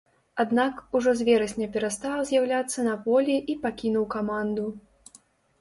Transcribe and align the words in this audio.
Аднак, 0.43 0.79
ужо 0.99 1.11
з 1.19 1.27
верасня 1.27 1.67
перастаў 1.75 2.23
з'яўляцца 2.29 2.87
на 2.89 2.97
полі 3.05 3.35
і 3.55 3.57
пакінуў 3.67 4.07
каманду. 4.15 4.65